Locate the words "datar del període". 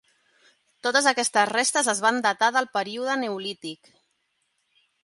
2.27-3.21